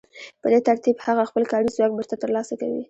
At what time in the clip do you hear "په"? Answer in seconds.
0.41-0.47